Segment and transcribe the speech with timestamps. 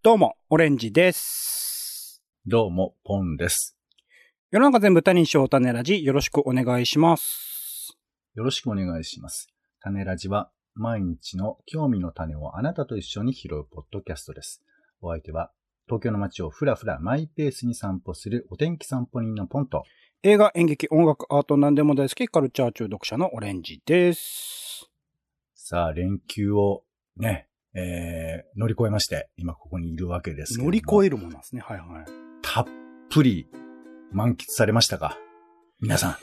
[0.00, 2.22] どうも、オレンジです。
[2.46, 3.76] どうも、ポンです。
[4.52, 7.98] 世の中全部他人賞種ラジ、よろしくお願いします。
[8.36, 9.48] よろしくお願いします。
[9.80, 14.62] 種ラジは、毎日の興味の種をあなたと一緒に拾うポッドキャストです。
[15.00, 15.50] お相手は、
[15.86, 19.82] 東京の街をふらふらマイペースに散歩するお天気散歩人のポンと、
[20.22, 24.88] 映画、演劇、音楽、アート何でも大好き、カルチャー中毒者のオレンジです。
[25.56, 26.84] さあ、連休を
[27.16, 31.62] ね、えー、乗り越えまして、今ここにいるわけですけれども乗り越えるものなんですね。
[31.64, 32.06] はいはい。
[32.42, 32.64] たっ
[33.10, 33.48] ぷり
[34.12, 35.16] 満喫されましたか？
[35.80, 36.18] 皆さ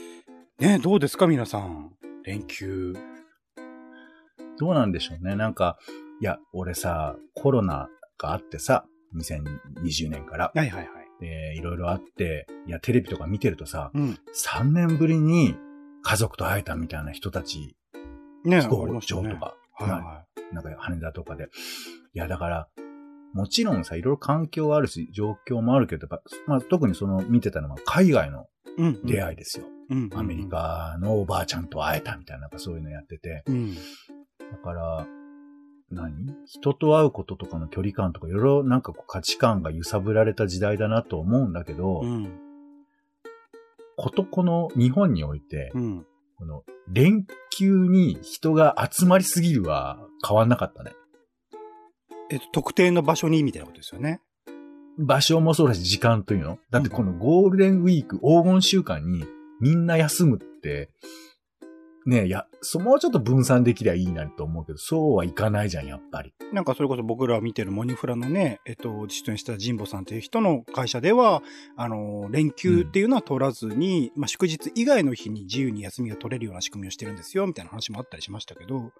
[0.59, 0.63] ん。
[0.63, 1.27] ねどうですか？
[1.27, 1.91] 皆さん。
[2.23, 2.93] 連休。
[4.57, 5.35] どうなんでしょうね。
[5.35, 5.77] なんか、
[6.21, 8.85] いや、俺さ、コロナがあってさ、
[9.15, 10.51] 2020年から。
[10.55, 10.89] はいはいはい。
[11.21, 14.17] で、いろいろあって、いや、テレビとか見てるとさ、うん。
[14.33, 15.55] 3年ぶりに
[16.03, 17.75] 家族と会えたみたいな人たち、
[18.45, 21.49] ね飛行場とか、はいはなんか羽田とかで。
[22.13, 22.67] いや、だから、
[23.33, 28.47] もちろんさ、いろいろ環境はあるし、状況もあるけど、やっぱまあ、特にその見てたのは海外の。
[29.05, 29.65] 出会いですよ。
[29.89, 30.09] うん。
[30.13, 30.49] アメリ。
[30.49, 33.43] カのおばあちゃんと会えたみたいな、なんかそういうのやってて。
[33.45, 33.73] うん。
[33.73, 33.79] だ
[34.61, 35.07] から、
[35.91, 36.35] 何？
[36.45, 42.39] 人と会うこととかの距離感とか、いろいろなんかこう価値観が揺さぶられた時代だなと思うんだけど、うん。
[43.95, 46.05] ことこの日本において、うん。
[46.37, 47.25] この連
[47.57, 49.97] 休に人が集まりすぎるは
[50.27, 50.91] 変わんなかったね。
[52.29, 54.19] えっと、特定の場所にみたいなことですよね。
[54.97, 56.57] 場所もそうだし時間というの。
[56.71, 59.25] だってこのゴールデンウィーク黄金週間に
[59.61, 60.89] みんな休むって、
[62.05, 66.35] ねえ、いや、そもうちょっと分散できりゃいいなと思うけど、そうはいかないじゃん、やっぱり。
[66.53, 71.41] なんかそれこそ僕ら見てるモニフラのね、えっと、出演した神保さんという人の会社では、
[71.75, 78.91] あの、連休っていうのは取らずに、まあ祝日以外の日に自由に休みが取れるような仕組みをしてるんですよ、みたいな話もあったりしましたけど、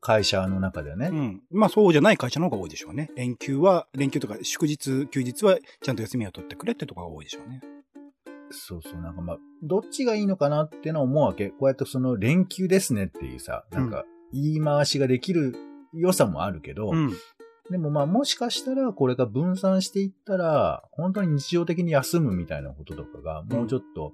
[0.00, 1.10] 会社の中でね。
[1.12, 1.42] うん。
[1.52, 3.10] まあそうじゃない会社の方が多いでしょうね。
[3.14, 7.60] 連休は、連休とか祝日、休日はちゃんと休みを取ってくれってところが多いでしょうね。
[8.50, 11.50] そうそう、なんかまあ、どっちがいいのかなってのは思うわけ。
[11.50, 15.54] こうやってその連休ですねっていうさ、なんか言い回しができる
[15.92, 17.12] 良さもあるけど、うん。
[17.70, 24.12] でもまあもしかしたらこれが分散していったら、本当に日常的に休むみたいなこととかがもうちょっと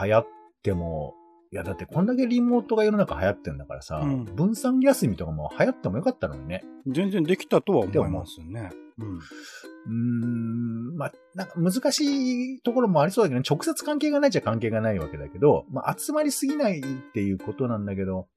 [0.00, 0.26] 流行っ
[0.62, 1.14] ても、
[1.52, 6.64] いやだってこんだけリモートが世の中流行ってんだからさ、うん分散休みとかも流行ってもよかったのにね。
[6.86, 8.70] 全然できたとは思いますね。
[8.98, 9.20] うん。
[11.02, 16.82] まあ、なんか難しいところもありそうだけど、ね、直接関係がないっちゃ関係がないわけだけど、まあ、集まりすぎないっ
[17.12, 18.28] ていうことなんだけど、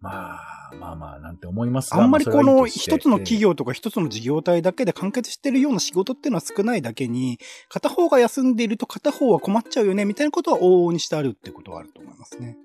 [0.00, 7.38] まあ、まあまあ、なんて思いますがあんまりこの一つの企業とか一つの事業体だけで完結してるような仕事っていうのは少ないだけに、
[7.68, 12.56] 片方が休んでいると片方は困っちゃうよね、みたいなことは往々にしてあるってことはあると思いますね。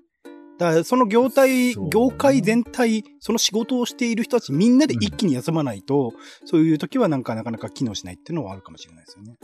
[0.58, 6.12] だからその業態、業界全体、その仕事をしている人たちみんなで一気に休まないと、
[6.44, 9.36] そういう時はなんかなかなか機能しないっていうのはあるかもしれないですよね。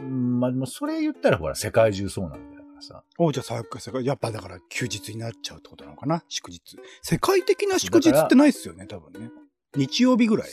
[0.00, 3.02] うん、まあでもそれ言ったらほら、世界中そうなんだよだからさ。
[3.18, 6.78] おじゃあさ、さやっぱだから休日になっちゃうってことなのかな祝日。
[7.02, 9.30] 世界的な祝日ってないっすよね、多分ね。
[9.76, 10.50] 日曜日ぐらい。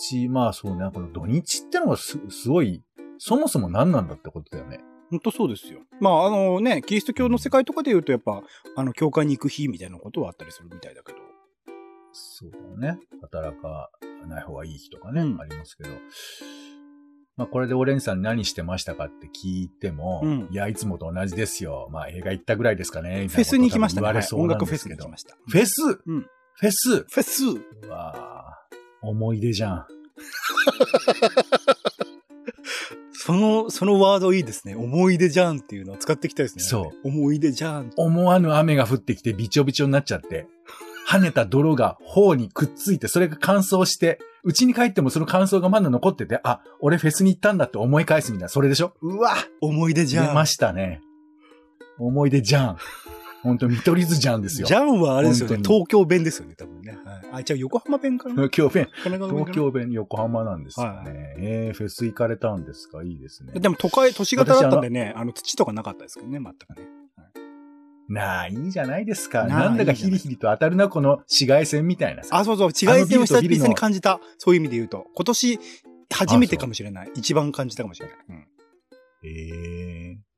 [0.00, 2.82] 日、まあそうね、この土日ってのがすすごい、
[3.18, 4.80] そもそも何なんだってことだよね。
[5.10, 5.80] 本当そうですよ。
[6.00, 8.42] まあ、あのね、キリスト教の世界とかで言うと、やっぱ、
[8.76, 11.18] あの、教会に行く日みたいなことはあったりするみたいだけど。
[12.12, 12.98] そうだよね。
[13.20, 13.90] 働か
[14.26, 15.90] ない方がいい日とかね、うんありますけど。
[17.36, 21.88] まあこれでオレンジさん何してましたかって聞いても、うんいや、いつもと同じですよ。
[21.92, 23.28] まあ映画行ったぐらいですかね。
[23.28, 24.08] フェスに行きましたね。
[24.32, 24.76] 音楽フェ。
[24.76, 25.36] スに行きました。
[25.48, 25.82] フェス？
[26.06, 26.26] うん。
[26.54, 26.96] フェス？
[26.96, 29.86] フェスうわぁ思い出じゃん。
[33.30, 34.74] その、そのワードいいですね。
[34.74, 36.64] 思い出じゃんっていうのを使っていきたいですね。
[36.64, 37.92] そう思い出じゃん。
[37.96, 40.46] 思わぬ雨が降ってきてびちょびちょになっちゃって、
[41.08, 48.94] 跳ねた泥が頬にくっついて、それが乾燥して、家に帰ってもその乾燥がまだ残ってて、あ、俺フェスに行ったんだって思い返すみたいな、それでしょ？
[49.00, 50.26] うわ思い出じゃん。
[50.28, 51.00] 出ましたね。
[51.98, 52.76] 思い出じゃん。
[53.42, 54.66] 本当見取り図じゃんですよ。
[54.66, 55.56] じゃんはあれですよね。
[55.64, 56.98] 東京弁ですよね、多分ね。
[57.04, 58.34] はい、あ、じゃあ横浜弁かな？
[58.34, 60.92] 東京弁、東京弁横浜なんですよね。
[60.92, 61.08] はい
[61.38, 63.02] えー、フェス行かれたんですか？
[63.02, 63.52] いいですね。
[63.58, 66.88] でも都会、都市型だったんでね、あの、土とかなかったですけどね、全くね。
[68.08, 69.44] なあ、いいじゃないですか。
[69.44, 72.36] なんだかヒリヒリと当たるな、この紫外線みたいなさ。
[72.36, 74.20] あ、そうそう、違い線を久々に感じた。
[74.36, 75.06] そういう意味で言うと。
[75.14, 75.60] 今年、
[76.12, 77.10] 初めてかもしれない。
[77.14, 78.16] 一番感じたかもしれない。
[78.28, 78.46] うん
[79.22, 80.29] ええそど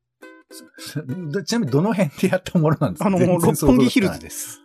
[1.44, 3.06] ちなみにどの辺でやったものなんですか？
[3.06, 4.60] あの、六本木ヒルズです。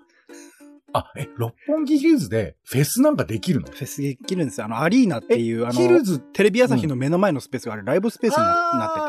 [0.93, 3.67] あ、え、六本木ヒルズでフェスなんかできるの？
[3.67, 4.65] フェスできるんですよ。
[4.65, 9.05] あの、アリーナっていう、あの、ヒルズ、テレビ朝日の目の前のスペースがあれ、ライブスペースにななってて。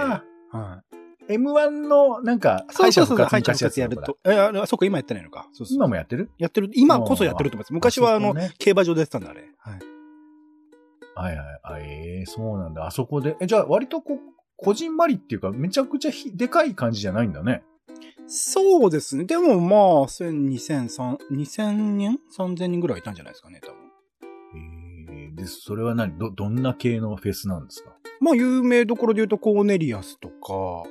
[0.53, 0.83] あは
[1.31, 1.35] い。
[1.35, 4.19] M1 のなんか、そうそうそう、敗敗者復活活やると。
[4.25, 5.47] え、あそっか、今やってないのか。
[5.53, 5.77] そうそう。
[5.77, 6.31] 今もやってる？
[6.39, 7.73] やってる、今こそやってると思います。
[7.75, 9.45] 昔はあの競馬場でやってたんだ、あれ。
[9.59, 9.79] はい。
[11.15, 11.61] はいはい。
[11.65, 12.87] あ、ええそうなんだ。
[12.87, 13.37] あそこで。
[13.41, 14.19] え、じゃあ割とこう、
[14.61, 17.63] こじんまりっていうか、めちゃくちゃひでかい感じじゃないんだね。
[18.27, 19.25] そうですね。
[19.25, 23.77] でもまあ、1000、2000、2000人 ?3000 人ぐらいいたんじゃないですかね、多分。
[25.07, 26.19] ええで、それは何？
[26.19, 27.97] ど、どんな系のフェスなんですか？
[28.21, 30.35] まあ、有名どころで言うと、コーネリアスとか、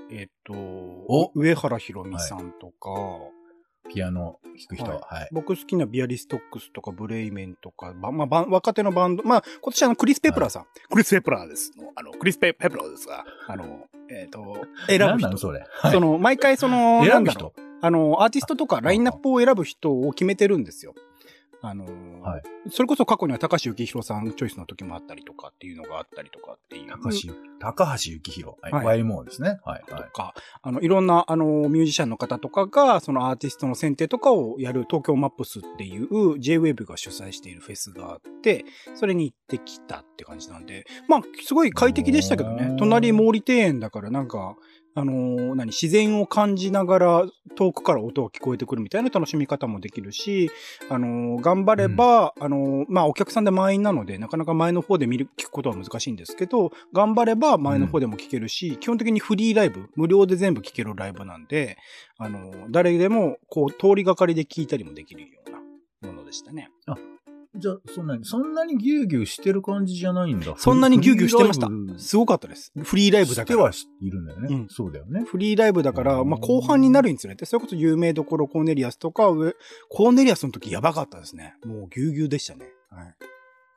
[0.09, 1.31] えっ、と、お？
[1.35, 2.89] 上原ひろみさんとか、
[3.89, 4.85] ピアノ弾く人。
[4.85, 5.27] ははいい。
[5.31, 11.91] 僕好きなビアリストックスとかブレイメンとか、ばまあ、ば若手のバンド、まあ、今年あの、クリス・ペプラーさん、クリス・ペプラーですの。
[11.95, 15.07] あの、クリス・ペペプラーですが、あの、えっ、と、選ぶ人。
[15.07, 15.65] 何なのそれ。
[15.69, 17.53] はいその、毎回その、な選ぶ人。
[17.81, 20.95] あの、アーティストとかラインナップを選ぶ人を決めてるんですよ。
[21.61, 26.89] あの、はいそれこそ過去には高橋幸宏さんチョイスの時もあったりとかっていうのがあったりとかっていう。
[26.89, 28.57] 高橋、高橋幸宏。
[28.61, 28.85] はい。
[28.85, 29.59] はい YMO ですね。
[29.63, 29.83] はい。
[29.91, 30.03] はい。
[30.03, 38.65] とか、あの、いろんな、あの、ミュージシャンの方とかが、そのアーティストの選定とかをやる東京マップスっていう J-Wave が主催しているフェスがあって、
[38.95, 42.75] それに行ってきたって感じなんで、まあ、すごい快適でしたけどね。
[42.77, 44.55] 隣毛利庭園だからなんか、
[44.97, 50.49] あのー何、自然を感じながら遠くから音が聞こえてくるみたいな楽しみ方もできるし、
[50.89, 61.77] あのー頑張れば、あのーまあ、お客さんで満員なので、なかなか前の方で見る、聞くことは難しいんですけど、頑張れば前の方でも聞けるし、基本的にフリーライブ、無料で全部聞けるライブなんで、
[62.17, 66.71] あのー誰でも、こう、通りがかりで聞いたりもできるようなものでしたね。
[67.55, 70.55] じゃあ、そんなに、そんなにギューギューしてる感じじゃないんだ。
[70.57, 72.71] そんなにギューギューしてましたすごかったです。
[72.83, 73.71] フリーライブだから。
[73.71, 74.47] してはいるんだよね。
[74.55, 75.23] うんそうだよね。
[75.25, 79.55] フリーライブだから、うんまあ、後半になるにつれて、それこそ有名どころコーネリアスとか、上
[79.89, 81.55] コーネリアスの時やばかったですね。
[81.65, 82.69] もうぎゅうぎゅうでしたね。
[82.89, 83.15] はい。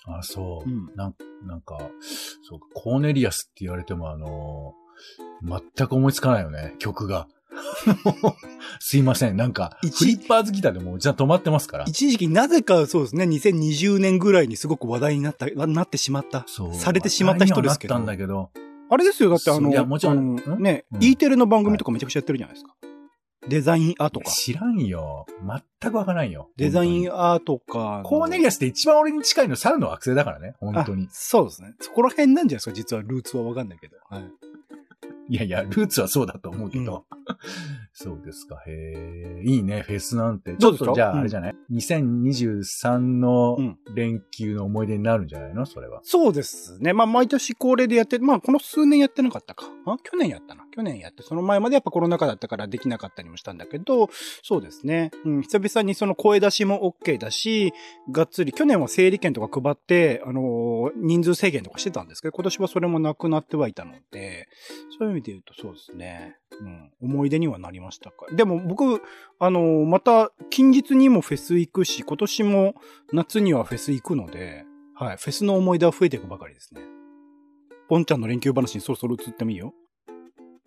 [0.06, 0.70] あ、そう。
[0.70, 1.14] うんなん
[1.46, 1.78] なんか、
[2.42, 4.80] そうか、コーネリアスって言われても、あのー
[5.42, 7.26] 全く思いつかないよね、曲が。
[8.80, 9.36] すいません。
[9.36, 11.84] なんか、一フリッパーズギターでもうじゃあ止まってますから。
[11.86, 16.46] 一時期なぜかそうですね、2020年ぐらいにすごく話題になった、なってしまった。
[16.74, 18.50] されてしまった人ですけどなったんだけど。
[18.88, 22.74] あれですよ、だってあの、いやもちろんね、うん E テレの番組とかめちゃくちゃやってるじゃないですか。
[23.48, 24.30] デザインアートか。
[24.30, 25.26] 知らんよ。
[25.80, 26.50] 全くわからんよ。
[26.56, 28.02] デザイン本アートか。
[28.04, 30.54] コーネリアスって一番俺に近いの猿の惑星だからね。
[30.60, 31.08] 本当にあ。
[31.10, 31.74] そうですね。
[31.80, 33.96] そこら辺なんじゃないですか、実はルーツはわかんないけど。
[34.08, 34.24] はい。
[35.30, 37.06] いやいや、ルーツはそうだと思うけど。
[37.94, 38.56] そうですか。
[38.66, 39.42] へえ。
[39.44, 40.56] いいね、フェスなんて。
[40.56, 45.66] ちょっとじゃあ、うんあれじゃない、?2023 のうん連休の思い出になるんじゃないの？
[45.66, 46.00] それは。
[46.02, 46.92] そうですね。
[46.92, 49.66] まあ、毎年恒例でやって、まあ、この数年やってなかったか。
[49.86, 50.64] あ去年やったな。
[50.80, 54.08] 去年やって、その前までやっぱコロナ禍だったからできなかったりもしたんだけど、
[54.42, 55.10] そうですね。
[55.26, 57.74] うん、久々にその声出しも OK だし、
[58.10, 64.48] がっつり、去年は整理券とか配って、あのー人数制限とかしてたんですけど、今年はそれもなくなってはいたので、
[64.98, 66.36] そういう意味で言うとそうですね。
[66.58, 68.26] うん、思い出にはなりましたか。
[68.34, 69.02] でも僕、
[69.38, 72.74] あのーまた近日にもフェス行くし、今年も
[73.12, 76.80] 夏にはフェス行くので、はい、フェスの思い出は増えていくばかりですね。
[77.90, 79.74] ポンちゃんの連休話にそろそろ移ってもいいよ。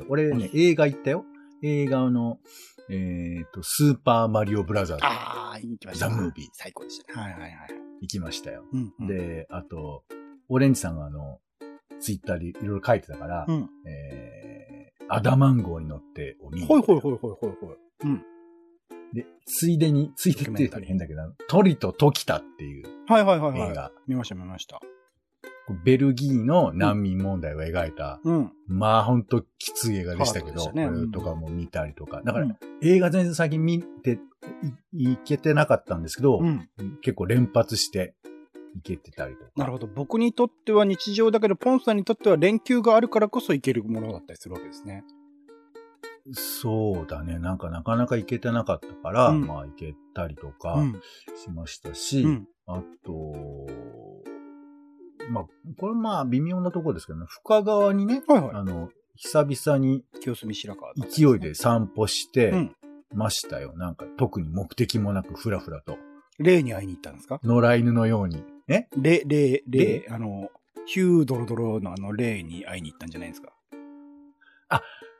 [0.09, 1.25] 俺ね、映画行ったよ。
[1.61, 2.39] 映画の、
[2.89, 6.09] えっ、と、スーパーマリオブラザーズああ、行きました。
[6.09, 7.21] ザムービー最高でしたね。
[7.21, 7.51] はいはいはい。
[8.01, 8.65] 行きましたよ。
[8.71, 10.03] うん、うん、で、あと、
[10.49, 11.39] オレンジさんがあの、
[12.01, 13.69] ツイッターでいろいろ書いてたから、うん。
[13.87, 17.77] えー、アダマン号に乗ってを見にほい行ったほいほいほいほいほい。
[18.03, 18.23] うん。
[19.13, 23.71] で、ついでに、ついでって言うと変だけど、トリとトキタっていうはいはいはいはい。
[23.71, 24.81] 映画、見ました見ました。
[25.85, 28.51] ベルギーの難民問題を描いた、うん。
[28.67, 32.21] まあほんときつい映画でしたけど、ねとかも見たりとか。
[32.23, 34.19] だから、うん映画全然最近見て
[34.91, 36.69] い、いけてなかったんですけど、うん。
[37.01, 38.13] 結構連発して
[38.75, 39.51] いけてたりとか。
[39.55, 39.87] なるほど。
[39.87, 45.05] 僕にとっては日常だけど、ポンさんにとっては連休があるからこそ行けるものだったりするわけですね。
[46.33, 47.39] そうだね。
[47.39, 51.01] なんかなかなか行けてなかったから、うんまあ行けたりとかうん。
[51.41, 52.47] しましたし、うん。
[52.65, 53.67] あと、
[55.29, 55.45] まあ、
[55.79, 60.19] これまあ微妙なところですけどね、深川にね、はいはあの、久々にい。
[60.21, 62.75] 清澄白河だったんす勢ねいで散歩してうん。
[63.13, 63.73] ましたよ。
[63.77, 65.97] なんか特に目的もなくふらふらと。
[66.39, 67.39] 霊に会いに行ったんですか？
[67.43, 68.43] 野良犬のように。
[68.67, 68.87] え？
[68.97, 70.49] 霊、霊、霊霊、あの、
[70.87, 73.53] ヒュードロドロのあの霊に会いに行ったんじゃないですか？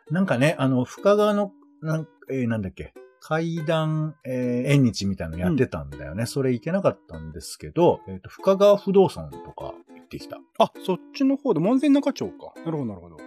[0.10, 6.26] なんかね、あの、深川の、なん,、えーなんだっけ、階段、えー縁日みたいなのやってたんだよね。
[6.26, 10.40] それ行けなかったんですけど、えっ、と、深川不動産とか行ってきた。
[10.60, 12.54] あ、そっちの方で、門前仲町か。
[12.66, 13.18] なるほど、なるほど。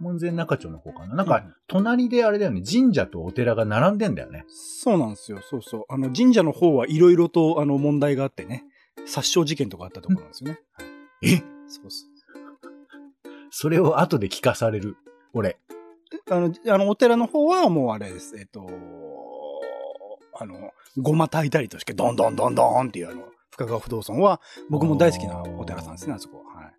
[0.00, 1.14] 門前仲町の方かな。
[1.14, 4.44] なんかうん、隣であれだよね、神社とお寺が並んでんだよね。
[4.48, 5.40] そうなんですよ。
[5.48, 5.84] そうそう。
[5.88, 8.64] あの、神社の方はいろいろと、あの、問題があってね。
[9.06, 10.60] 殺傷事件とかあったところなんですよね。
[10.72, 10.86] はい
[11.22, 11.36] え？
[11.68, 12.12] そうそう。
[13.50, 14.96] それを後で聞かされる。
[15.32, 15.56] 俺。
[16.30, 18.36] あの、あの、お寺の方はもうあれです。
[18.38, 18.66] えっと、
[20.38, 23.22] あの、ごま炊いたりとして、どんどんどんどんっていうあの、
[23.52, 24.40] 深川不動産は、
[24.70, 26.62] 僕も大好きなお寺さんですね、あそこは。
[26.62, 26.72] はい。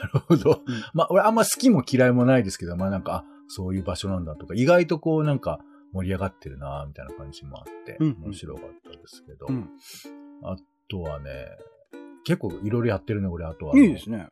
[0.00, 0.62] なるほど。
[0.64, 5.58] うんまあ、俺あんま好きも嫌いもないですけど、まあなんか、あ、そういう場所なんだとか、意外とこうなんか
[5.92, 9.68] 盛り上がってるなみたいな感じもあって、うんうん面白かったですけど、うん。
[10.44, 10.56] あ
[10.88, 11.46] とはね、
[12.24, 13.76] 結構いろいろやってるね、俺、あとは。
[13.76, 14.28] いいですね。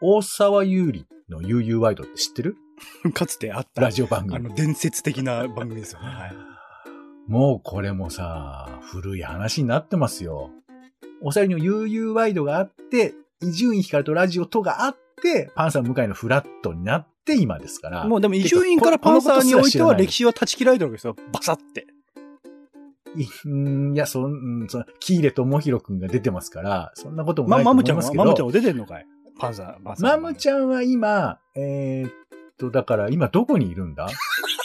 [0.00, 2.56] 大沢優里の UU ワイドって知ってる？
[3.12, 4.36] かつてあった、ラジオ番組。
[4.36, 6.06] あの、伝説的な番組ですよね。
[6.06, 6.49] はい。
[7.30, 10.50] もうこれもさ、古い話になってますよ。
[11.22, 18.04] おさりの UU ワイドがあって、伊集院光とラジオとがあって、パンサー向井のフラットになって今ですから。
[18.04, 21.14] もうでも、伊集院からパンサーにおいては歴史は断ち切られてるわけですよ。
[21.32, 21.86] バサって。
[23.14, 24.32] いや、そん、
[24.62, 28.22] うんその、キーレ智弘くんが出てますから、そんなこともま、ないと思いますけど。
[28.22, 29.06] はマムちゃんは出てんのかい？
[29.38, 30.10] パンサー、パンサー。
[30.10, 32.12] マムちゃんは今、えーっ
[32.58, 34.08] と、だから今どこにいるんだ？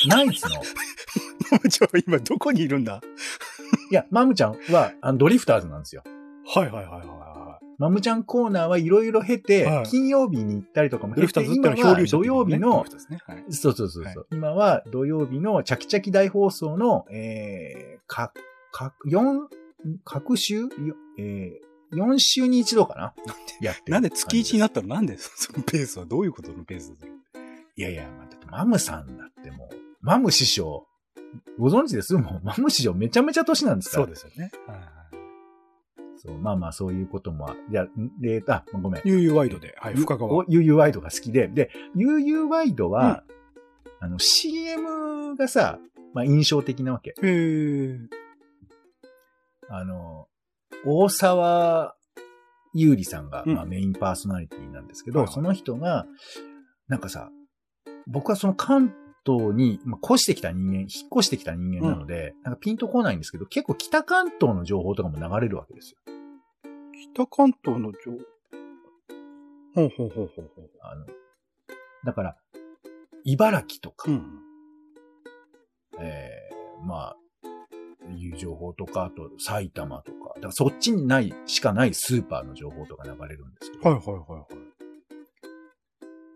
[0.07, 0.55] ナイツの。
[1.55, 3.01] マムちゃんは今どこにいるんだ？
[3.91, 6.03] いや、マムちゃんはあのドリフターズなんですよ。
[6.47, 9.85] はいはいはいはいはマムちゃんコーナーはいろいろ経て、はい。
[9.85, 11.15] 金曜日に行ったりとかもい。
[11.15, 13.19] ドリフターズってのは今は漂流者土曜日の、ですね。
[13.25, 13.43] はい。
[13.49, 18.31] そうそうそうそう、今は土曜日のチャキチャキ大放送の、えー、か、
[18.71, 19.49] か、四、
[20.03, 20.61] 各週？
[20.61, 20.69] よ
[21.17, 23.13] えー、4週に一度かな？
[23.61, 24.87] やってるなんで月1になっったの？
[24.87, 26.05] なんで そのペースは？
[26.05, 27.07] どういうことのペースだ
[27.77, 30.87] いやいや、まあだってマムさんだってもう、マム師匠、
[31.59, 32.13] ご存知です？
[32.15, 34.05] もう、マム師匠めちゃめちゃ年なんですから。
[34.05, 34.51] そうですよね。
[34.67, 34.87] はいはい。
[36.17, 37.89] そうまあまあそういうこともあ、いや、ん
[38.19, 39.01] で、あ、ごめん。
[39.03, 40.31] UU ワイドで、はい、深川。
[40.33, 43.23] お UU ワイドが好きで、で、UU ワイドは、
[43.99, 45.79] あの、CM がさ、
[46.13, 47.13] まあ印象的なわけ。
[47.21, 48.07] へー。
[49.69, 50.27] あの、
[50.85, 51.95] 大沢
[52.73, 56.05] 優里さんが、うんまあ、メインパーソナリティなんですけど、その人が、
[56.87, 57.29] なんかさ、
[58.05, 58.93] 僕はその関
[59.25, 65.97] 東に、まあ、越してきた人間、引っ越してきた人間なので、なんかピンとこないんですけど、結構北関東の情報とかも流れるわけですよ。
[67.13, 68.11] 北関東の情
[69.75, 70.69] ほうほうほうほうほう。
[70.81, 71.05] あの、
[72.05, 72.37] だから、
[73.25, 74.41] 茨城とか、うん。
[75.99, 77.15] えーまあ、
[78.13, 84.45] いう情報とか、あと埼玉とか、だからそっちにない、しかないスーパーの情報とか流れるんですけど、はいはいはいはい。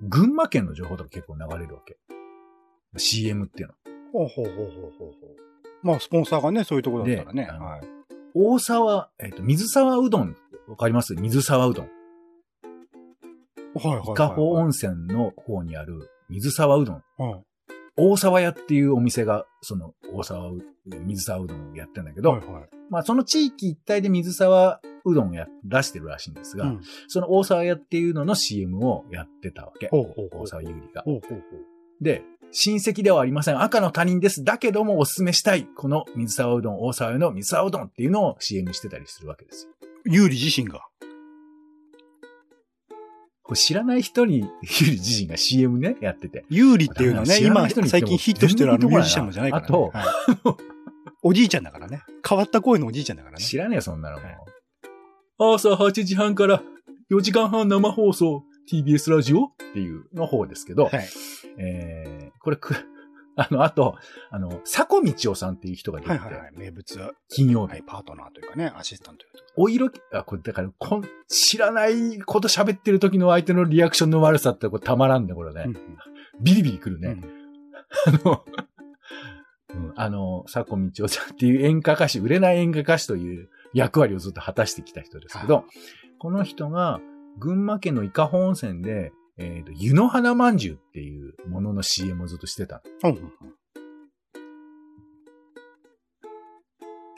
[0.02, 1.98] 群馬県の情報とか結構流れるわけ。
[2.98, 3.74] CM っていうの。
[4.12, 5.16] ほうほうほうほうほうほう。
[5.84, 7.44] まあ、スポンサーがね、そういうところだったらね。
[7.44, 7.82] はい。
[8.34, 10.36] 大沢、えっ、と、水沢うどん、
[10.68, 11.16] わかります？
[11.16, 11.90] 水沢うどん。
[13.76, 14.12] はいはいはい。
[14.12, 17.04] 伊香保温泉の方にある水沢うどん。
[17.18, 17.44] はい
[18.02, 22.70] 大沢屋っていうお店が、その大沢う、水沢うどんをやってんだけど、はいはい。
[22.90, 29.90] まあその地域一帯で水沢うどんをや出してるらしいんですが、うんその大沢屋っていうのの CM をやってたわけ。
[29.90, 31.02] ほうほうほう大沢優里が。
[31.02, 32.04] ほうほうほう。
[32.04, 33.62] で、親戚ではありません。
[33.62, 34.44] 赤の他人です。
[34.44, 35.66] だけどもおすすめしたい。
[35.66, 39.72] この水沢うどん、大沢屋の水沢うどんっていうのを CM してたりするわけですよ。
[40.06, 40.82] 有利自身が？
[43.44, 46.46] これ知らない人に、ゆり自身が CM ね、やってて。
[46.50, 49.68] 有利っていうのはね、今最近ヒットしてるあのミュージシャンもじゃないから、ね。
[49.68, 50.06] あとはい
[51.22, 52.02] おじいちゃんだからね。
[52.28, 53.44] 変わった声のおじいちゃんだからね。
[53.44, 54.38] 知らねえよ、そんなのもはい。
[55.58, 56.62] 朝8時半から
[57.12, 61.10] 4時間半生放送、TBS ラジオっていうの方ですけど、はい。
[61.58, 62.76] えー、これく、
[63.36, 63.96] あの、あと、
[64.32, 66.52] あの、佐古道夫さんっていう人が出てて、はいはいはい。
[66.58, 69.54] 名物は、金曜日、はい、パートナーというかね、アシスタントというか。
[69.56, 75.64] お色気、あ、これだからこん、知らないこと喋ってる時の相手のリアクションの悪さってこれたまらんね、これね。
[75.68, 75.78] うん
[76.42, 77.10] ビリビリくるね。
[77.10, 77.40] うん
[78.06, 78.46] あの、
[79.74, 85.66] うん、あの、佐古道夫さんっていう演歌歌手、売れない演歌歌手という役割をずっと果たしてきた人ですけど、
[86.20, 87.00] この人が
[87.40, 92.84] 群馬県の伊香保温泉で、えっ、と、湯の花まんじゅうっていうものの CM をずっとしてた。
[93.04, 93.32] うんうん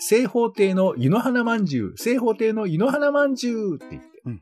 [0.03, 4.21] 正方形の湯の花まんじゅう、正方形の湯の花まんじゅうって言って。
[4.25, 4.41] うん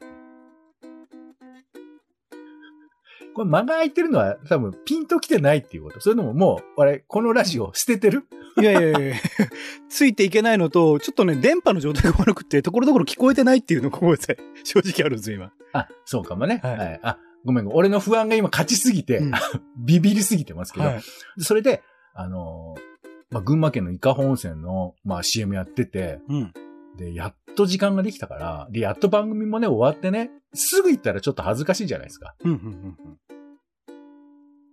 [3.34, 6.02] これ間が空いてるのは多分ピンと来てないっていうこと。
[6.02, 8.24] それとももう、あれ、このラジオ捨ててる？
[8.60, 9.16] いやいやいや
[9.88, 14.38] ついていけないのと、ちょっとね、電波の状態が悪くて、ところどころ聞こえてないっていうのがごめんなさい。
[14.64, 15.54] 正直あるんですよ、今。
[15.74, 16.60] あ、そうかもね。
[16.64, 16.70] は。
[16.72, 19.32] はいいあ、ごめん、俺の不安が今勝ちすぎて、うん
[19.78, 21.02] ビビりすぎてますけど、はい。
[21.38, 21.82] それで、
[22.14, 22.90] あのー
[23.32, 26.54] まあ、群馬県の伊香保温泉の、まあ、CM やってて、うん。
[26.98, 32.36] で、やっと時間ができたから、で、やっと番組もね、終わってね、すぐ行ったらちょっと恥ずかしいじゃないですか。
[32.44, 32.98] うん、うん、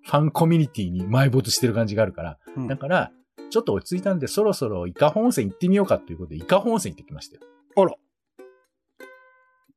[0.02, 2.38] ファンコミュニティに埋没してる感じがあるから。
[2.56, 2.68] うんうん。
[2.68, 3.12] だから、
[3.50, 7.42] ちょっと落ち着いたんで、そろそろ伊香保温泉行ってみようかということで、伊香保温泉行ってきましたよ。
[7.76, 7.92] あら。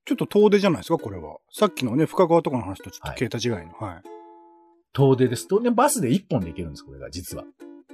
[0.09, 1.37] ちょっと遠出じゃないですか、これは。
[1.51, 3.73] さっきのね、深川とかの話とちょっとはい桁違いの。
[3.79, 4.03] はい。
[4.91, 5.47] 遠出です。
[5.47, 7.43] 遠出バスで1本で行けるんです、これが、実は。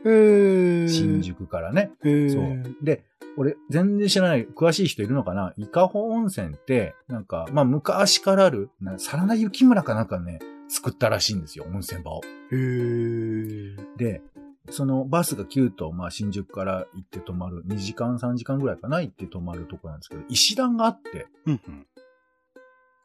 [0.06, 0.88] へー。
[0.88, 1.22] 新。
[1.22, 1.92] 宿からね。
[2.06, 2.32] へー。
[2.32, 2.76] そう。
[2.82, 3.04] で、
[3.36, 5.54] 俺、全然知らない、詳しい人いるのかな？
[5.58, 12.22] 伊香保温泉って、なんか、まあ、昔からある、なサラダ雪村かなんかね、作ったらしいんですよ、温泉場を。
[12.52, 13.76] へー。
[13.98, 14.22] で、
[14.70, 21.86] そのバスが9と、まあ、新宿から行って泊まる、2時間、3時間ぐらいかな、行って泊まるとこなんですけど、石段があって、うんうん。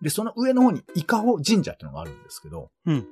[0.02, 3.04] で、その上の方に伊香保神社ってのがあるんですけど、うんうん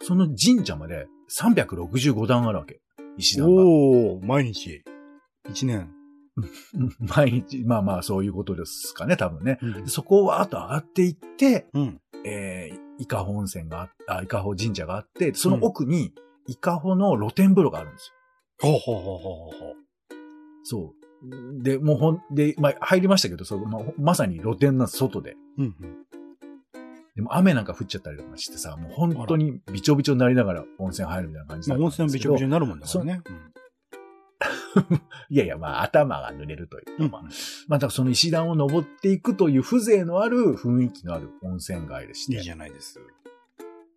[0.00, 2.80] その神社まで365段あるわけ。
[3.16, 3.46] 石うん。
[3.46, 3.62] 段が。
[3.64, 4.84] おー、毎日。
[5.50, 5.90] 一年。
[6.36, 6.40] う
[6.84, 9.58] ん毎日、まあまあそういうことですかね、多分ね。
[9.60, 12.00] うんでそこをわーっと上がっていって、うん。
[12.24, 16.12] えー、伊香保温泉があ伊香保神社があって、その奥に
[16.46, 18.12] 伊香保の露天風呂があるんです
[18.62, 18.70] よ。
[18.70, 19.76] ほうほうほうほうほう。
[20.62, 21.62] そう。
[21.62, 25.36] で、もうほん、で、まあ入りましたけど、そうまあほまさに露天の外で。
[25.58, 26.08] うんうん。
[27.16, 33.22] でも雨なんか降っちゃったりとかしてさ、もう本当にびちょびちょになりながら温泉入るみたいな感じまあ、だ温ったんですけど泉びちょびちょになるもんだからね。
[35.28, 37.10] いやいや、まあ頭が濡れるというか、うん。
[37.10, 37.28] まあ、ま
[37.76, 42.36] あ、だからその石段を登っていくという風情のある雰囲気のある温泉街でして。
[42.36, 43.00] いいじゃないです。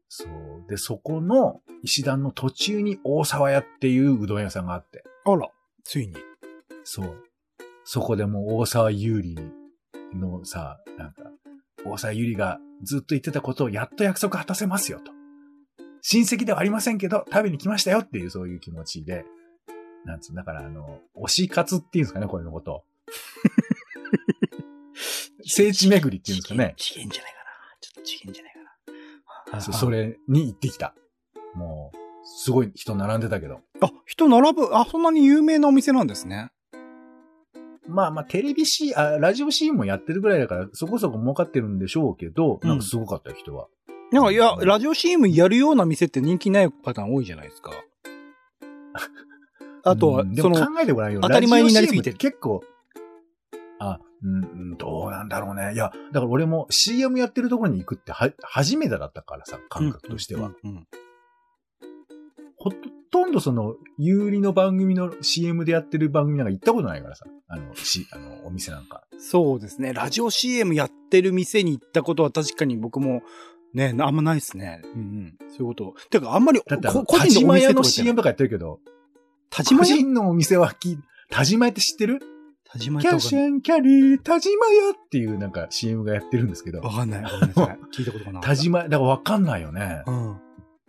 [0.10, 0.70] そう。
[0.70, 5.03] で、そこの石段の途中に大沢屋っていううどん屋さんがあって。
[5.25, 5.48] あら、
[5.84, 6.15] ついに。
[6.84, 7.24] そう。
[7.84, 9.41] そこでもう大沢優里
[10.13, 11.32] のさ、なんか、
[11.85, 15.11] 大沢優里がずっと言ってたことをやっと約束果たせますよと。
[16.01, 19.25] 親戚ではありませんけど、食べに来ましたよっていうそういう気持ちで、
[20.05, 22.83] なんつう、だからあの、推し活っていうんですかね、こういうのことを。
[25.45, 26.75] 聖地巡りっていうんですかね。
[26.77, 27.45] 次元じゃないかな。
[27.79, 28.59] ちょっと次元じゃないか
[29.57, 29.61] な。
[29.61, 30.95] そそれに行ってきた。
[31.55, 33.61] もう、すごい人並んでたけど。
[33.81, 36.51] あ、人並ぶ、あ、そんなに有名なお店なんですね。
[37.88, 43.67] まあまあ、テレビ C、あ、ラジオ C もやってるぐらいだから、そこそこ儲かってるんでしょうけど、うんなんかすごかったよ、人は。
[44.11, 47.71] なんか、いや、ラジオ CM やるような店って人気ないパターン多いじゃないですか。
[49.83, 51.21] あとはうん、でその、も考えてごらんよ。
[51.21, 52.62] 当たり前になりすぎて結構、
[53.79, 55.73] あ、うん、うんどうなんだろうね。
[55.73, 60.51] いや、だから俺も CM やってるところに行くっては、初めてだったからさ、感覚としては。
[60.63, 60.69] うん。
[60.69, 60.88] うん
[62.62, 62.69] ほ
[63.10, 67.26] とんどその、有利の番組の CM でやってる番組なんか行ったことないからさ。
[67.47, 69.04] あの、し、あの、お店なんか。
[69.17, 69.93] そうですね。
[69.93, 73.24] ラジオ CM やってる店に行ったことは確かに僕も、
[73.74, 74.82] ね、あんまないですね。
[74.84, 75.36] うんうん。
[75.50, 75.95] そういうこと。
[76.12, 78.80] てか、あんまり、だってあの、こ個人のお店とか CM とかやってるけど、
[79.50, 79.80] 田島屋？
[79.80, 81.00] 個人のお店はき、
[81.32, 82.19] 田島屋って知ってる？
[82.71, 83.50] 田島屋とかキャッシュ。
[83.50, 87.24] ンキャリー、田島屋っていうなんか CM がやってるんですけど、わかんない。
[87.24, 87.80] ごめんなさい。
[87.91, 88.43] 聞いたことがない。
[88.43, 90.04] 田島屋、だからわかんないよね。
[90.06, 90.38] うん。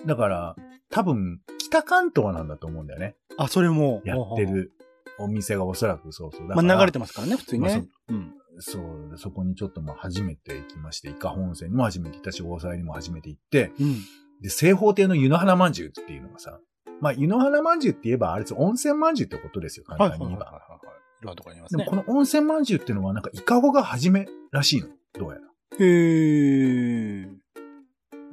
[0.07, 0.57] だから、
[0.93, 3.17] 多分、北関東なんだと思うんだよね。
[3.39, 4.03] あ、それも。
[4.05, 4.73] やってる
[5.19, 6.49] お店がおそらくそうそう。
[6.49, 7.83] だまあ、流れてまますからね、普通にまあ。
[8.09, 8.35] うん。
[8.59, 13.95] そう、そこにちょっとまあ初めて行きまして、伊香本線にも初めて行ったし、大沢にも初めて行って、うん。
[14.43, 16.61] で、西方亭の湯の花まんじゅうっていうのがさ、
[17.01, 20.47] まあ、湯の花まんじゅうって言えば、あれです、温泉まんじゅうってことですよ、簡はいはいはい単に言えば。
[20.53, 20.97] はいはい。
[21.23, 22.11] いろんなとこありますねでもこ。
[22.11, 24.89] の温泉まんじゅうっていうのはなんかイカゴが初めらしいの。
[25.15, 25.43] どうやら。
[25.79, 27.42] へー。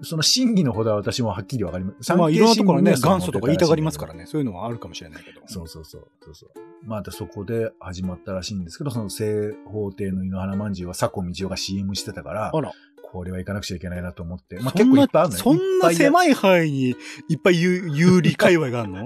[0.01, 2.13] その真偽のほどは私もはっきりわかります。
[2.15, 4.25] まあ、いろんなところね、元祖とか言いたがりますからね。
[4.25, 5.41] そういうのはあるかもしれないけど。
[5.45, 6.07] そうそうそう。
[6.23, 6.49] そうそう。
[6.85, 9.25] またそこで始まったらしいんですけど、その西
[9.65, 12.71] 方亭の井の花まんじゅうは佐古道夫が CM してたから、あら。
[13.11, 14.59] これは行かなくちゃいけないなと思って。
[14.59, 15.43] まあ結構いっぱいあるのよ。
[15.43, 16.95] そんな狭い範囲にいっ
[17.43, 18.97] ぱい有有利界隈があるの？
[18.99, 19.05] ぱ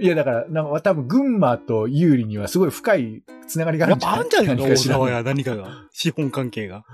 [0.00, 5.86] いいや、だから、なんか多分群馬と有利にはすごい深いつながりがあるんじゃないやっぱあるんじゃないかしら沢や何かが。
[5.92, 6.84] 資本関係が。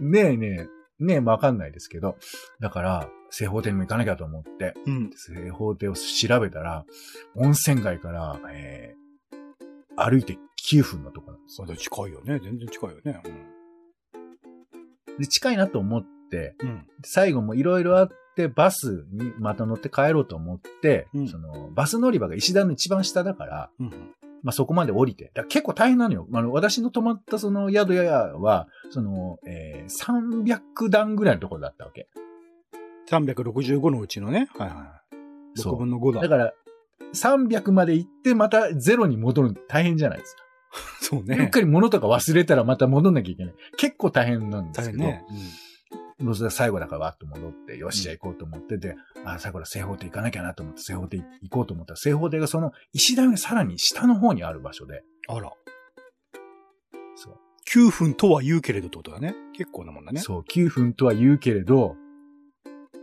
[0.00, 0.66] ねえねえ、
[0.98, 2.16] ねえ、わかんないですけど。
[2.60, 5.10] だから、西方亭にも行かなきゃと思って、うん。
[5.10, 6.84] 西方亭を調べたら、
[7.34, 10.38] 温泉街から、えー、歩いて
[10.70, 11.76] 9分のとこなんですよ。
[11.76, 12.40] 近いよね。
[12.42, 13.22] 全然近いよね。
[15.18, 16.68] で、近いなと思って、うん。
[16.68, 16.86] うん。
[17.04, 23.90] 最後もいろいろあって、バスにまた乗って帰ろうと思って、うんその、バス乗り場が石段の一番下だから、うん。
[24.46, 25.32] まあ、そこまで降りて。
[25.48, 26.28] 結構大変なのよ。
[26.32, 32.06] あの、私の泊まったその宿屋は、その、えー、300段ぐらいのところだったわけ。
[33.10, 34.48] 365のうちのね。
[34.56, 35.02] はいは
[35.56, 35.58] い。
[35.58, 36.20] 6そう分の5だ。
[36.20, 36.52] だから、
[37.12, 40.42] 300まで行って、またゼロに戻るの大変じゃないですか。
[41.02, 41.50] そうねうっ。
[41.50, 43.54] かり物とか忘れたらまた戻んなきゃいけない。
[43.76, 45.24] 結構大変なんですけど、大変ね。
[46.18, 55.36] もうそれ最後だからわっと戻って、よし、じゃあ行こうと思ってて、あ、さこら西方亭行かなきゃなと思って、西方亭行こうと思ったら、西方亭がその石段がさらに下の方にある場所で、うん。
[55.36, 55.52] あら。
[57.16, 57.38] そう。
[57.68, 59.34] 9分とは言うけれどってことだね。
[59.52, 60.20] 結構なもんだね。
[60.20, 61.96] そう、9分とは言うけれど、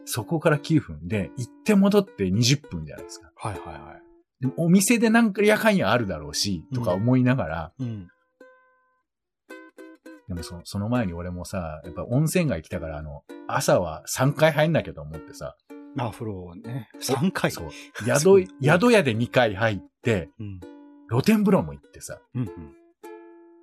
[0.06, 3.32] そこから9分で、行って戻って20分じゃないですか。
[3.36, 4.04] はいはいはい。
[4.42, 8.08] でもお店でなんかやかんやあるだろうし、とか思いながら、うん。
[10.28, 15.56] でもそその前に俺もさ、やっぱ温泉街来たから、あの、朝は3回入んなきゃと思ってさ、
[15.96, 16.90] まあ、風呂ね。
[17.00, 17.52] 3回？
[17.52, 17.70] そう。
[18.04, 20.60] 宿、 宿屋で2回入って、うん。
[21.10, 22.50] 露天風呂も行ってさ、うんうん。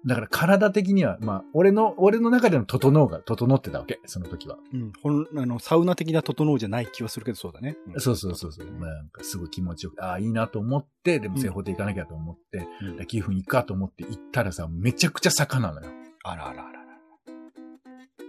[0.07, 4.57] だから体的には、まあ、俺の、俺の中での整うが整ってたわけ、その時は。
[4.73, 4.93] うん。
[5.03, 7.71] ほん、あの、サウナ的な整うじゃない気はするけど、そうだね。
[7.71, 8.67] んそうそうそうそう。
[8.71, 16.00] まあ、なんかすごい気持ちよくて、ああ、いいなと思って、でも正方形行かなきゃと思って、うん寄付に行くかと思って行ったらさ、めちゃくちゃ坂なのよ。
[16.25, 16.91] あらあらあらあら。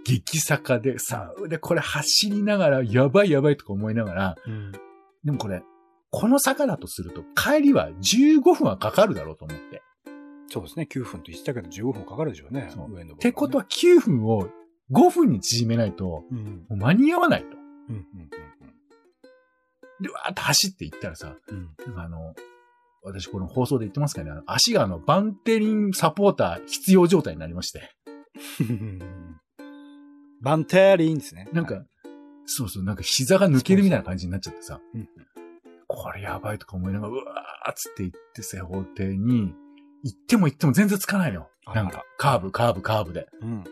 [0.04, 4.72] 激坂でさ、で、これ走りながら、やばいやばいとか思いながら、うん。
[5.24, 5.62] でもこれ、
[6.10, 9.82] この坂だとすると、帰りは15分はかかるだろうと思って。
[10.48, 10.86] そうですね。
[10.90, 12.70] 9分と言ってたけど、15分かかるでしょうね。
[12.74, 14.48] そう上の、ってことは、9分を
[14.90, 16.66] 5分に縮めないと、うん。
[16.68, 17.56] もう間に合わないと。
[17.88, 17.96] うん。
[17.96, 18.30] うん。
[20.02, 21.74] で、わーって走って行ったらさ、うん。
[21.96, 22.34] あの、
[23.02, 27.90] 私この放送で言ってますかね、あの足があの、バンテリンサポーター必要状態になりまして。
[28.60, 29.00] うん。
[30.40, 31.48] バンテリンですね。
[31.52, 31.84] なんか、
[32.46, 35.08] そうそう、なんか膝が抜けるみたいな感じになっちゃってさ、うん
[35.94, 39.52] これやばいとか思いながら、うわーっつって行って正方形に、
[40.02, 41.46] 行っても行っても全然つかないの。
[41.66, 43.26] あらなんか、カーブ、カーブ、カーブで。
[43.42, 43.64] うん。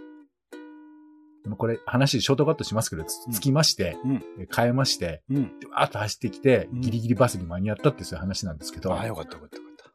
[1.42, 4.24] でもこれ話ショートカットしますけど、つうんつきまして、うん。
[4.38, 5.59] え変えまして、うん。
[5.59, 9.90] でわーっと走ってきて、うんギリギリバスに間に合ったってそういう話なんですけど、ああ、よかったよかったよかった。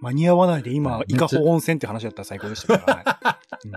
[0.00, 3.70] 間に合わないで今、伊香保温泉って話だったら最高でしたから、は い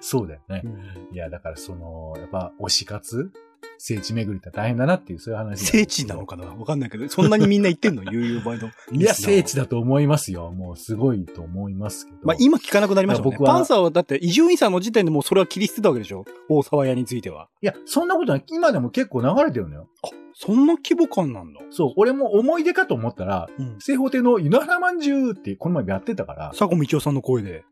[0.00, 0.62] そうだよね。
[0.64, 3.30] うんいや、だからその、やっぱ推し活
[3.78, 6.46] 聖地巡りって大変だなっていうそういう話聖地なのかな？
[6.46, 8.04] わかんないけど、そんなにみんな言ってんの？
[8.10, 8.70] 悠々場の。
[8.92, 9.62] いや、聖地だ。
[9.64, 10.50] だと思いますよ。
[10.50, 12.18] もうすごいと思いますけど。
[12.22, 13.30] まあ今聞かなくなりましたね。
[13.30, 16.24] 僕はパンサーはだって、伊集院さんの時点でもうそれは切り捨てたわけでしょ？
[16.48, 17.48] 大沢屋については。
[17.62, 18.44] いや、そんなことない。
[18.48, 19.88] 今でも結構流れてるのよ。
[20.02, 21.60] あ、そんな規模感なんだ。
[21.70, 23.76] そう、俺も思い出かと思ったら、うん。
[23.78, 27.64] 正方形の稲原まんじゅうってこの前やってたから、佐古道夫さんの声で。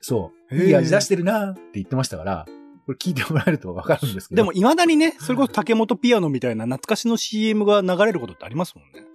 [0.00, 2.46] そう、いい味出してるなーって言ってましたから、
[2.88, 4.42] これ聞いてもらえるとわかるんですけど。
[4.42, 9.06] でも、未だにね、それこそ竹本ピアノみたいな懐かしの CM が流れることってありますもんね。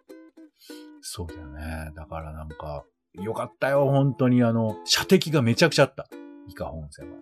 [1.01, 1.91] そうだよね。
[1.95, 6.07] だからなんか、よかったよ、本当にあの、射的がめちゃくちゃあった。
[6.47, 7.15] 伊香保温泉は。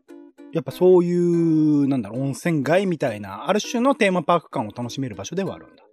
[0.52, 5.86] やっぱそういう、なんだろう、温泉街みたいな、ある種のテーマパーク感を楽しめる場所ではあるんだ。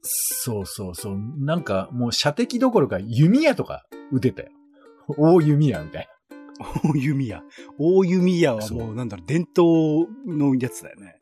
[0.00, 1.18] そうそうそう。
[1.36, 4.48] なんかもう射的どころか弓矢とか撃てたよ。
[5.18, 6.08] 大弓矢みたい
[6.84, 7.42] 大弓矢。
[7.78, 11.18] 大弓矢はもう、なんだろう、伝統のやつだよね。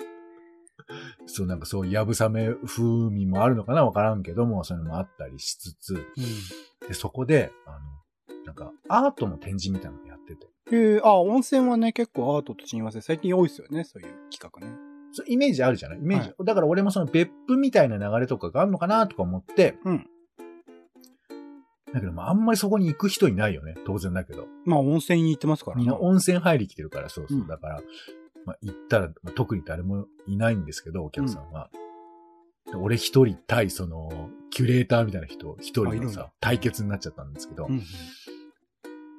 [0.88, 0.96] な。
[1.26, 6.06] そうなんかそう、やぶさめ風味もあるのかなわからんけども、そういうのもあったりしつつ、
[6.88, 7.78] で、そこで、あの、
[8.44, 14.74] なんかアートの展示みたいなのやってて、へえ、あ、温泉はね、結構アートと親和性、最近多いですよね、そういう企画ね。
[15.12, 15.98] そうイメージあるじゃない？
[15.98, 16.28] イメージ。
[16.36, 20.06] はだから俺もその別府みたいな流れとかがあるのかなとか思って、うん。
[21.92, 23.74] だけど、まあ、あんまりそこに行く人いないよね。
[23.86, 24.46] 当然だけど。
[24.64, 27.38] まあ、温泉に行ってますからみんな温泉入り来てるから、そうそう。
[27.38, 27.80] うんだから、
[28.44, 31.70] まあ、行ったら、まあ、特に誰もいないんですけど、お客さんは。
[32.70, 37.82] で俺一人対その、キュレーターみたいな人、一人のさあいるんだ、対決になっちゃったんですけど、うんうん。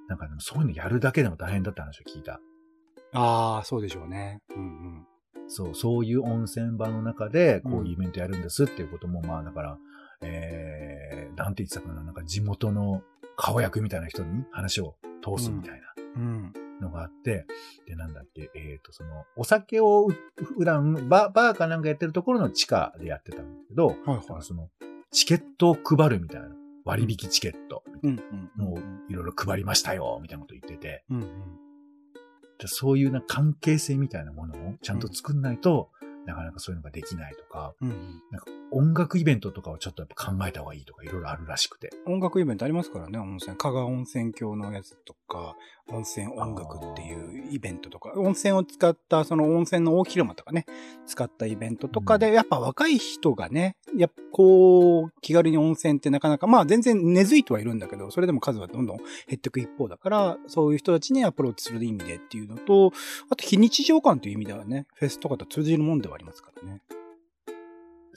[0.08, 2.40] なんかでもそういうのやるだけでも大変だって話を聞いた。
[3.14, 4.42] ああ、そうでしょうね。
[4.56, 5.08] うんうん。
[5.48, 9.78] そう、そういう温泉場の中で、こうんういうイベントやるんですっていうことも、まあだから、
[10.22, 13.02] えー、なんて言ってたかな、なんか地元の
[13.36, 15.94] 顔役みたいな人に話を通すみたいな。
[16.16, 16.54] うん。
[16.82, 17.46] のがあって、
[17.86, 20.12] で、なんだっけ、えっ、と、その、お酒をう
[20.58, 24.24] 普段バ、バーかなんかやってるところの地下でやってたんだけど、はいはい。
[24.42, 24.70] その、
[25.12, 26.50] チケットを配るみたいな、
[26.86, 28.10] 割引チケット、うん
[28.58, 28.66] うん。
[28.66, 31.60] もういろいろ配りましたよ、みたいなこと言ってて、うんうん。
[32.60, 35.92] でそういうな関係性みたいなものをちゃんと作んないと、
[36.26, 38.22] なかなかそういうのができないとか、うんうん。
[38.32, 41.90] なんか音楽イベントとかをちょっとやっぱ考えた方がいいとかいろいろあるらしくて。
[42.06, 43.58] 音楽イベントありますからね、温泉。
[43.58, 45.56] 加賀温泉郷のやつとか、
[45.92, 50.66] 温泉音楽っていうイベントとか、温泉を使った、その温泉の大広間とかね、
[51.06, 62.92] 使ったイベントとかで、やっぱ若い人がね、やっぱこう、気軽に温泉ってなかなか、まあ全然根付いてはいるんだけど、それでも数はどんどん減っていく一方だから、そういう人たちにアプローチする意味でっていうのと、
[63.30, 66.82] あと非日常感という意味ではね、フェスとかと通じるもんではありますからね。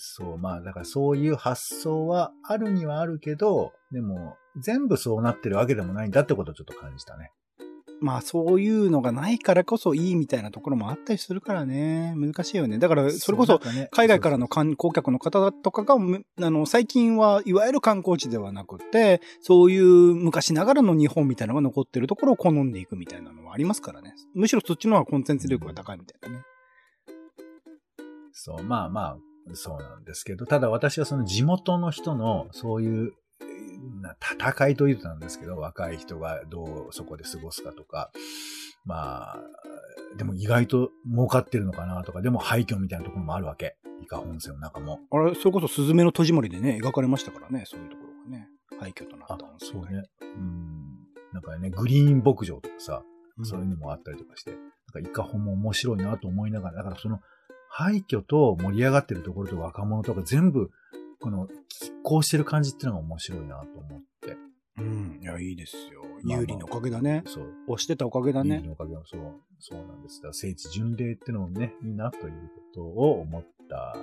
[0.05, 7.31] そう、まあ、だからそういう発想はあるにはあるけど、でも、全部そうなってるわけでもないんだってことをちょっと感じたね。
[8.03, 12.15] まあそういうのがないからこそいいみたいなところもあったりするからね。
[12.17, 12.79] 難しいよね。
[12.79, 13.61] だからそれこそ
[13.93, 19.85] 海外からの観光客の方とかが、むあの、最近はいわゆる観光地ではなくて、そういう
[20.15, 24.15] 昔ながらの日本みたいなのが残ってるところを好んでいくみたいなのはありますからね。
[24.35, 26.45] むしろそっちの方がコンテンツ力が高いみたいなね。
[28.33, 29.17] そう、まあまあ、
[29.55, 33.13] そうなんですけど、ただ私はその地元の人の、そういう、な
[34.21, 38.11] 戦いというとなんですけど、若い人がどうそこで過ごすかとか、
[38.85, 39.41] まあ、
[40.17, 43.77] でも意外と儲かってるのかなとか、でも廃墟みたいなところもあるわけ。
[44.03, 45.01] 伊香温泉の中も。
[45.11, 48.49] あれ、それこそスズメの戸締まりでね、描かれましたからね、そういうところがね。
[48.81, 50.03] 廃墟となった温泉そうね。
[50.21, 50.83] うん。
[51.33, 53.03] なんかね、グリーン牧場とかさ、
[53.39, 54.61] うんそういうのもあったりとかして、なん
[54.93, 57.21] かイカホも面白いなと思いながら、だからその
[57.71, 60.71] 廃墟と盛り上がってるところと若者とか全部、
[61.23, 61.53] この、拮
[62.03, 64.37] 抗してる感じっていうのが面白いなと思って。
[64.79, 65.21] うん。
[65.23, 66.03] いや、いいですよ。
[66.25, 67.23] 有利のおかげだね。
[67.27, 67.53] そう。
[67.69, 68.59] 押してたおかげだね。
[68.59, 69.21] いいのおかげもそう、
[69.59, 70.21] そうなんです。
[70.33, 73.97] 聖地巡礼ってのもね、いいなということを思った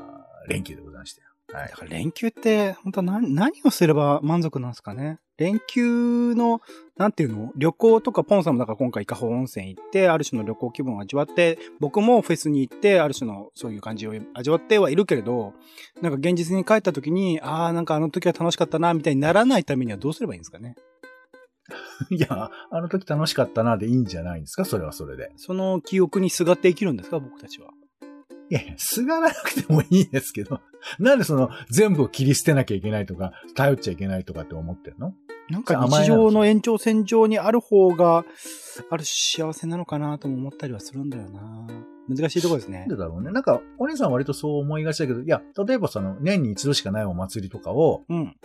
[0.47, 1.27] 連休でございましたよ。
[1.53, 1.75] はいだ。
[1.77, 5.19] から連休って、本当は何、何をすれば満足なんですかね。
[5.37, 6.61] 連休の、
[6.97, 7.53] なんていうの？
[7.55, 15.53] 旅行とか、ポンさんもだから今回伊香保温泉行って、ある種の旅行気分を味わって、僕もフェスに行って、ある種のそういう感じを味わってはいるけれど、
[16.01, 20.75] なんか現実に帰った時に、ああ、なんかあの時は楽しかったな、みたいにならないためにはどうすればいいんですかね。
[22.11, 24.65] いや、あの時楽しかったなでいいんじゃないんですか？
[24.65, 25.31] それはそれで。
[25.37, 27.19] その記憶にすがって生きるんですか？
[27.19, 27.69] 僕たちは。
[28.49, 30.61] いやすがらなくてもいいですけど、
[30.99, 35.13] なんでその全部を切り捨てなきゃいけないとか、頼っちゃいけないとかって思ってるの？
[35.49, 38.25] なんか日常の延長線上にある方が、
[38.89, 41.67] ある種幸せなのかなとも思ったりはするんだよな。
[42.07, 42.87] 難しいところですねなん。
[42.89, 43.31] でだろうね。
[43.31, 48.35] なんか、お姉さんは割とそう思いがちだけど、いや、例えばその、年に一度しかないお祭りとかをうん。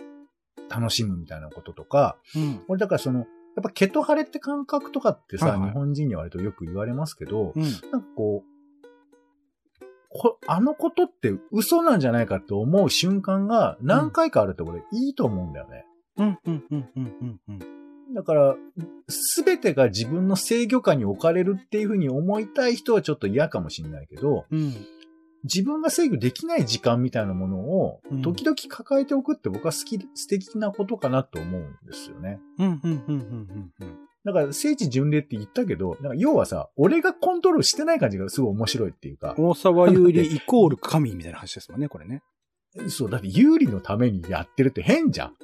[0.69, 2.63] 楽しむみたいなこととか、うん。
[2.67, 3.27] 俺だからその、やっ
[3.63, 7.63] ぱケトハレって感覚とかってさ、はいはい日本人には割とよく言われますけど、うん。
[7.63, 8.54] なんかこう、
[10.17, 15.85] こあのことって嘘なんじゃないかって思う瞬間が何回かあるって俺いいと思うんだよね。
[16.17, 16.39] うん。
[16.45, 16.63] うん。
[16.71, 16.89] うん。
[16.95, 17.39] うん。
[17.49, 17.59] うん。
[18.13, 18.55] だから、
[19.09, 24.73] すべてが自分の制御下に置かれるっていうふうに思いたい人はちょっと嫌かもしれないけど、うん。
[25.43, 32.39] 自分が制御できない時間みたいなものをうん、時々抱えておくって僕は好き、素敵なことかなと思うんですよね。
[32.57, 32.67] うん。
[32.67, 32.79] うん。
[32.83, 33.01] うん。
[33.07, 33.73] うん。
[33.81, 33.99] うん。
[34.25, 42.23] だから、聖地巡礼って言ったけど、なんか要はさ、俺がコントロールしてない感じがすごい面白いっていうか、大沢有利イコール神みたいな話ですもんね、これね。
[42.89, 45.35] そう、だって有利のためにやってるって変じゃん。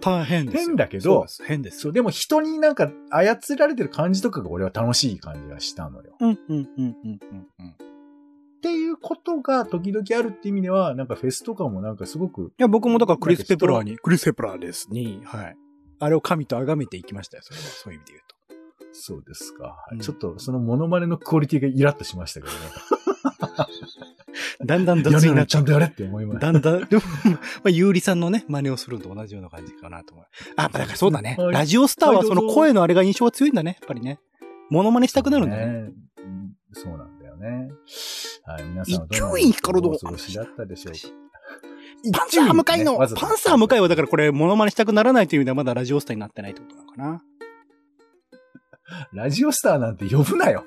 [0.00, 0.66] 大変ですよ。
[0.68, 6.16] 変だけど変ですそう、でも人になんか操られてる感じとかが俺は楽しい感じがしたのよ。
[6.20, 6.28] うん。
[6.30, 6.38] うん。
[6.48, 6.68] うん。
[6.78, 6.96] うん。
[7.04, 7.46] うん。
[7.58, 7.70] うん。
[7.70, 7.76] っ
[8.62, 15.56] ていうことが時々あるって意味では、なんかフェスとかもなんかすごく、いや、僕もだからクリス・ペプラーに、クリス・ペプラーですに、はい。
[15.98, 17.64] あれを神と崇めていきましたよ、それは。
[17.64, 18.34] そういう意味で言うと。
[18.92, 19.64] そうですか。
[19.64, 22.58] はいうんちょっとそのモノマネのクオリティがイラッとしましたけどね。
[24.64, 26.40] だんだんやるな雑になっらちゃんとやれって思います。
[26.40, 30.26] だんだん、でも、まあ、ゆうりさんのね、真似をするのと同じような感じかなと思う。
[30.56, 31.36] あ、だからそうだね。
[31.38, 33.78] はいラジオスターはその声のあれが印象が強いんだね。
[33.80, 34.20] やっぱりね。
[34.70, 35.66] モノマネしたくなるんだね。
[35.66, 37.68] ねうんそうなんだよね。
[38.44, 41.23] はい、皆さんはど伊んな集院光のお過ごしだったでしょうか。
[42.12, 47.22] パンサー向かいの、わざとパンサー向かいはだからこれ、モノマネしたくならないという意味ではまだラジオスターになってないってことなのかな？
[49.12, 50.64] ラジオスターなんて呼ぶなよ。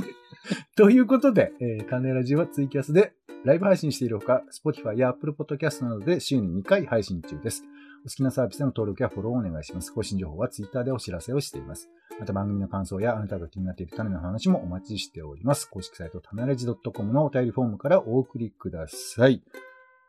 [0.76, 7.64] ということで、えー、タネラジはツイキャスでライブ配信しているほか、Spotify や Apple Podcast などで週に2回配信中です。
[8.04, 9.92] お好きなサービスでの登録やフォローをお願いします。
[9.92, 11.88] 更新情報は Twitter でお知らせをしています。
[12.18, 15.66] また番組の感想やあなたが気になっている種の話もお待ちしております。
[15.66, 19.42] 公式サイトタネラジ .com のお便りフォームからお送りください。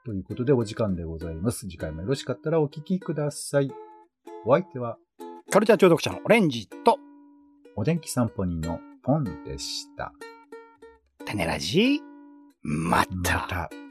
[0.06, 1.62] ということでお時間でございます。
[1.62, 3.72] 次回もよろしかったらお聞きください。
[4.46, 4.98] お相手は
[5.52, 6.98] カルチャー聴読者のオレンジと、
[7.76, 10.14] お天気散歩人のポンでした。
[11.26, 12.00] テネラジ、
[12.64, 13.12] また。
[13.14, 13.91] また。